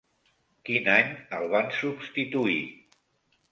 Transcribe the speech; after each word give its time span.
Quin 0.69 0.89
any 0.93 1.11
el 1.41 1.45
van 1.53 1.71
substituir? 1.83 2.59